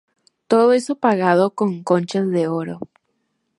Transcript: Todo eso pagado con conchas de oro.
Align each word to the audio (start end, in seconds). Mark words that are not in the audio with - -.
Todo 0.47 0.73
eso 0.73 0.95
pagado 0.95 1.51
con 1.53 1.83
conchas 1.83 2.27
de 2.29 2.47
oro. 2.47 2.79